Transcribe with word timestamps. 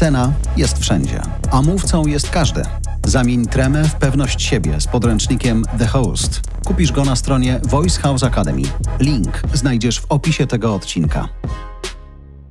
Cena 0.00 0.32
jest 0.56 0.78
wszędzie, 0.78 1.20
a 1.50 1.62
mówcą 1.62 2.06
jest 2.06 2.30
każdy. 2.30 2.62
Zamień 3.06 3.46
tremę 3.46 3.84
w 3.84 3.94
pewność 3.94 4.42
siebie 4.42 4.80
z 4.80 4.86
podręcznikiem 4.86 5.64
The 5.78 5.86
Host. 5.86 6.40
Kupisz 6.66 6.92
go 6.92 7.04
na 7.04 7.16
stronie 7.16 7.60
Voice 7.64 8.00
House 8.00 8.22
Academy. 8.22 8.62
Link 9.00 9.42
znajdziesz 9.54 10.00
w 10.00 10.06
opisie 10.08 10.46
tego 10.46 10.74
odcinka. 10.74 11.28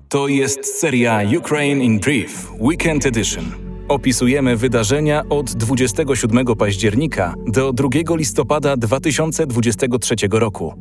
To 0.09 0.27
jest 0.27 0.79
seria 0.79 1.21
Ukraine 1.37 1.83
in 1.83 1.99
Brief 1.99 2.51
Weekend 2.59 3.05
Edition. 3.05 3.45
Opisujemy 3.87 4.57
wydarzenia 4.57 5.23
od 5.29 5.51
27 5.51 6.45
października 6.45 7.33
do 7.47 7.73
2 7.73 7.89
listopada 8.15 8.77
2023 8.77 10.15
roku. 10.31 10.73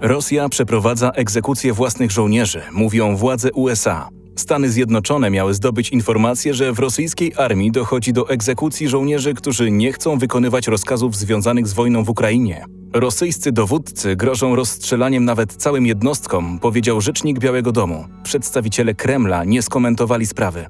Rosja 0.00 0.48
przeprowadza 0.48 1.10
egzekucję 1.10 1.72
własnych 1.72 2.10
żołnierzy, 2.10 2.62
mówią 2.72 3.16
władze 3.16 3.52
USA. 3.52 4.08
Stany 4.36 4.70
Zjednoczone 4.70 5.30
miały 5.30 5.54
zdobyć 5.54 5.88
informację, 5.88 6.54
że 6.54 6.72
w 6.72 6.78
rosyjskiej 6.78 7.32
armii 7.36 7.72
dochodzi 7.72 8.12
do 8.12 8.28
egzekucji 8.28 8.88
żołnierzy, 8.88 9.34
którzy 9.34 9.70
nie 9.70 9.92
chcą 9.92 10.18
wykonywać 10.18 10.68
rozkazów 10.68 11.16
związanych 11.16 11.68
z 11.68 11.72
wojną 11.72 12.04
w 12.04 12.08
Ukrainie. 12.08 12.64
Rosyjscy 12.92 13.52
dowódcy 13.52 14.16
grożą 14.16 14.56
rozstrzelaniem 14.56 15.24
nawet 15.24 15.52
całym 15.52 15.86
jednostkom, 15.86 16.58
powiedział 16.58 17.00
rzecznik 17.00 17.38
Białego 17.38 17.72
Domu. 17.72 18.04
Przedstawiciele 18.22 18.94
Kremla 18.94 19.44
nie 19.44 19.62
skomentowali 19.62 20.26
sprawy. 20.26 20.66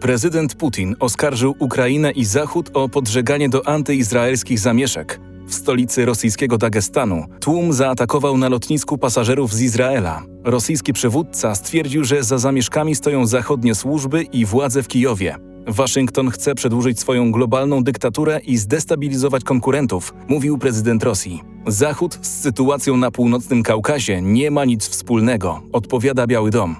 Prezydent 0.00 0.54
Putin 0.54 0.96
oskarżył 1.00 1.54
Ukrainę 1.58 2.10
i 2.10 2.24
Zachód 2.24 2.70
o 2.74 2.88
podżeganie 2.88 3.48
do 3.48 3.68
antyizraelskich 3.68 4.58
zamieszek. 4.58 5.20
W 5.48 5.54
stolicy 5.54 6.04
rosyjskiego 6.04 6.58
Dagestanu 6.58 7.24
tłum 7.40 7.72
zaatakował 7.72 8.38
na 8.38 8.48
lotnisku 8.48 8.98
pasażerów 8.98 9.54
z 9.54 9.60
Izraela. 9.60 10.22
Rosyjski 10.44 10.92
przywódca 10.92 11.54
stwierdził, 11.54 12.04
że 12.04 12.24
za 12.24 12.38
zamieszkami 12.38 12.94
stoją 12.94 13.26
zachodnie 13.26 13.74
służby 13.74 14.22
i 14.22 14.44
władze 14.44 14.82
w 14.82 14.88
Kijowie. 14.88 15.36
Waszyngton 15.66 16.30
chce 16.30 16.54
przedłużyć 16.54 17.00
swoją 17.00 17.32
globalną 17.32 17.84
dyktaturę 17.84 18.40
i 18.46 18.56
zdestabilizować 18.56 19.44
konkurentów, 19.44 20.14
mówił 20.28 20.58
prezydent 20.58 21.02
Rosji. 21.02 21.42
Zachód 21.66 22.18
z 22.22 22.40
sytuacją 22.40 22.96
na 22.96 23.10
północnym 23.10 23.62
Kaukazie 23.62 24.22
nie 24.22 24.50
ma 24.50 24.64
nic 24.64 24.88
wspólnego, 24.88 25.62
odpowiada 25.72 26.26
Biały 26.26 26.50
Dom. 26.50 26.76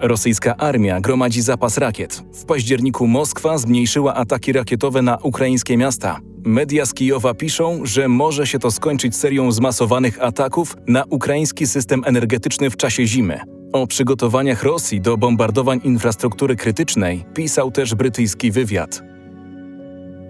Rosyjska 0.00 0.56
armia 0.56 1.00
gromadzi 1.00 1.42
zapas 1.42 1.78
rakiet. 1.78 2.22
W 2.32 2.44
październiku 2.44 3.06
Moskwa 3.06 3.58
zmniejszyła 3.58 4.14
ataki 4.14 4.52
rakietowe 4.52 5.02
na 5.02 5.18
ukraińskie 5.18 5.76
miasta. 5.76 6.20
Media 6.44 6.86
z 6.86 6.94
Kijowa 6.94 7.34
piszą, 7.34 7.80
że 7.84 8.08
może 8.08 8.46
się 8.46 8.58
to 8.58 8.70
skończyć 8.70 9.16
serią 9.16 9.52
zmasowanych 9.52 10.22
ataków 10.22 10.76
na 10.86 11.04
ukraiński 11.10 11.66
system 11.66 12.02
energetyczny 12.06 12.70
w 12.70 12.76
czasie 12.76 13.06
zimy. 13.06 13.40
O 13.72 13.86
przygotowaniach 13.86 14.62
Rosji 14.62 15.00
do 15.00 15.16
bombardowań 15.16 15.80
infrastruktury 15.84 16.56
krytycznej 16.56 17.24
pisał 17.34 17.70
też 17.70 17.94
brytyjski 17.94 18.50
wywiad. 18.50 19.02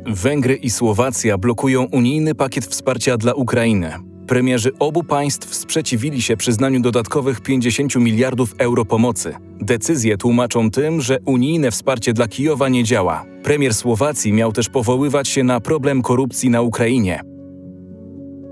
Węgry 0.07 0.55
i 0.55 0.71
Słowacja 0.71 1.39
blokują 1.39 1.85
unijny 1.85 2.35
pakiet 2.35 2.67
wsparcia 2.67 3.17
dla 3.17 3.35
Ukrainy. 3.35 4.10
Premierzy 4.31 4.71
obu 4.79 5.05
państw 5.05 5.55
sprzeciwili 5.55 6.23
się 6.23 6.37
przyznaniu 6.37 6.81
dodatkowych 6.81 7.41
50 7.41 7.97
miliardów 7.97 8.55
euro 8.59 8.85
pomocy. 8.85 9.35
Decyzje 9.61 10.17
tłumaczą 10.17 10.71
tym, 10.71 11.01
że 11.01 11.19
unijne 11.25 11.71
wsparcie 11.71 12.13
dla 12.13 12.29
Kijowa 12.29 12.69
nie 12.69 12.85
działa. 12.85 13.25
Premier 13.43 13.75
Słowacji 13.75 14.33
miał 14.33 14.53
też 14.53 14.69
powoływać 14.69 15.29
się 15.29 15.45
na 15.45 15.61
problem 15.61 16.03
korupcji 16.03 16.51
na 16.51 16.63
Ukrainie. 16.63 17.21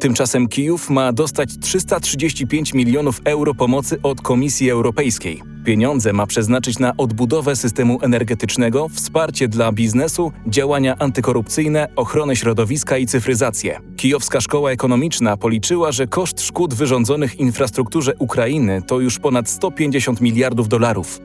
Tymczasem 0.01 0.49
Kijów 0.49 0.91
ma 0.91 1.12
dostać 1.12 1.51
335 1.61 2.75
milionów 2.75 3.21
euro 3.25 3.55
pomocy 3.55 3.99
od 4.03 4.21
Komisji 4.21 4.71
Europejskiej. 4.71 5.43
Pieniądze 5.69 6.12
ma 6.12 6.27
przeznaczyć 6.27 6.78
na 6.78 6.97
odbudowę 6.97 7.56
systemu 7.56 7.98
energetycznego, 8.02 8.88
wsparcie 8.88 9.48
dla 9.48 9.72
biznesu, 9.72 10.33
działania 10.47 10.97
antykorupcyjne, 10.98 11.88
ochronę 11.97 12.37
środowiska 12.37 12.98
i 12.98 13.06
cyfryzację. 13.06 13.81
Kijowska 13.97 14.41
Szkoła 14.41 14.70
Ekonomiczna 14.70 15.37
policzyła, 15.37 15.93
że 15.93 16.06
koszt 16.06 16.41
szkód 16.41 16.75
wyrządzonych 16.75 17.41
infrastrukturze 17.41 18.15
Ukrainy 18.19 18.82
to 18.87 19.00
już 19.00 19.19
ponad 19.19 19.48
150 19.50 20.20
miliardów 20.20 20.69
dolarów. 20.69 21.20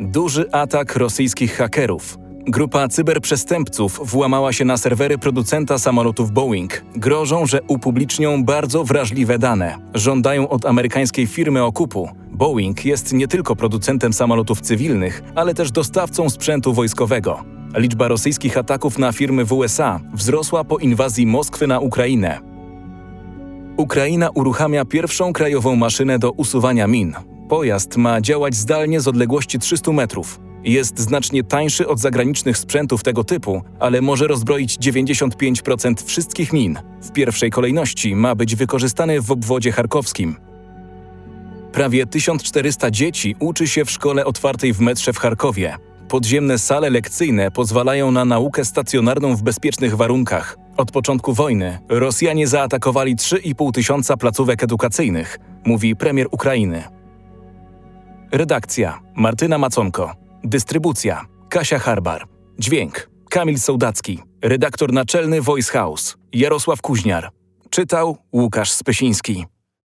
Duży 0.00 0.52
atak 0.52 0.96
rosyjskich 0.96 1.56
hakerów. 1.56 2.18
Grupa 2.46 2.88
cyberprzestępców 2.88 4.00
włamała 4.04 4.52
się 4.52 4.64
na 4.64 4.76
serwery 4.76 5.18
producenta 5.18 5.78
samolotów 5.78 6.30
Boeing. 6.30 6.82
Grożą, 6.96 7.46
że 7.46 7.62
upublicznią 7.62 8.44
bardzo 8.44 8.84
wrażliwe 8.84 9.38
dane. 9.38 9.78
Żądają 9.94 10.48
od 10.48 10.66
amerykańskiej 10.66 11.26
firmy 11.26 11.62
okupu. 11.62 12.08
Boeing 12.38 12.84
jest 12.84 13.12
nie 13.12 13.28
tylko 13.28 13.56
producentem 13.56 14.12
samolotów 14.12 14.60
cywilnych, 14.60 15.22
ale 15.34 15.54
też 15.54 15.70
dostawcą 15.70 16.30
sprzętu 16.30 16.72
wojskowego. 16.72 17.44
Liczba 17.76 18.08
rosyjskich 18.08 18.58
ataków 18.58 18.98
na 18.98 19.12
firmy 19.12 19.44
w 19.44 19.52
USA 19.52 20.00
wzrosła 20.14 20.64
po 20.64 20.78
inwazji 20.78 21.26
Moskwy 21.26 21.66
na 21.66 21.80
Ukrainę. 21.80 22.40
Ukraina 23.76 24.30
uruchamia 24.30 24.84
pierwszą 24.84 25.32
krajową 25.32 25.76
maszynę 25.76 26.18
do 26.18 26.30
usuwania 26.30 26.86
min. 26.86 27.14
Pojazd 27.48 27.96
ma 27.96 28.20
działać 28.20 28.54
zdalnie 28.54 29.00
z 29.00 29.08
odległości 29.08 29.58
300 29.58 29.92
metrów. 29.92 30.40
Jest 30.64 30.98
znacznie 30.98 31.44
tańszy 31.44 31.88
od 31.88 32.00
zagranicznych 32.00 32.58
sprzętów 32.58 33.02
tego 33.02 33.24
typu, 33.24 33.62
ale 33.80 34.00
może 34.00 34.26
rozbroić 34.26 34.78
95% 34.78 36.04
wszystkich 36.04 36.52
min. 36.52 36.78
W 37.02 37.12
pierwszej 37.12 37.50
kolejności 37.50 38.16
ma 38.16 38.34
być 38.34 38.56
wykorzystany 38.56 39.20
w 39.20 39.30
obwodzie 39.30 39.72
charkowskim. 39.72 40.47
Prawie 41.72 42.06
1400 42.06 42.90
dzieci 42.90 43.36
uczy 43.38 43.68
się 43.68 43.84
w 43.84 43.90
szkole 43.90 44.24
otwartej 44.24 44.72
w 44.72 44.80
metrze 44.80 45.12
w 45.12 45.18
Charkowie. 45.18 45.76
Podziemne 46.08 46.58
sale 46.58 46.90
lekcyjne 46.90 47.50
pozwalają 47.50 48.10
na 48.10 48.24
naukę 48.24 48.64
stacjonarną 48.64 49.36
w 49.36 49.42
bezpiecznych 49.42 49.96
warunkach. 49.96 50.56
Od 50.76 50.90
początku 50.90 51.32
wojny 51.32 51.78
Rosjanie 51.88 52.46
zaatakowali 52.46 53.16
3,5 53.16 53.72
tysiąca 53.72 54.16
placówek 54.16 54.62
edukacyjnych, 54.62 55.38
mówi 55.64 55.96
premier 55.96 56.26
Ukrainy. 56.30 56.84
Redakcja 58.32 58.98
Martyna 59.14 59.58
Maconko. 59.58 60.14
Dystrybucja 60.44 61.24
Kasia 61.48 61.78
Harbar. 61.78 62.26
Dźwięk 62.58 63.10
Kamil 63.30 63.58
Sołdacki. 63.58 64.18
Redaktor 64.42 64.92
naczelny 64.92 65.42
Voice 65.42 65.72
House 65.72 66.16
Jarosław 66.32 66.80
Kuźniar. 66.80 67.30
Czytał 67.70 68.16
Łukasz 68.32 68.70
Spysiński. 68.70 69.46